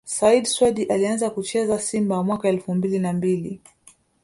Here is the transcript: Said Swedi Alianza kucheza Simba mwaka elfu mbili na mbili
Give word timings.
Said 0.03 0.45
Swedi 0.47 0.83
Alianza 0.89 1.29
kucheza 1.29 1.79
Simba 1.79 2.23
mwaka 2.23 2.49
elfu 2.49 2.75
mbili 2.75 2.99
na 2.99 3.13
mbili 3.13 3.61